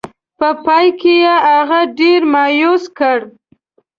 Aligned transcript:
په 0.39 0.49
پای 0.65 0.87
کې 0.99 1.13
یې 1.23 1.35
هغه 1.47 1.79
ډېر 1.99 2.21
مایوس 2.33 2.83
کړ. 2.97 3.17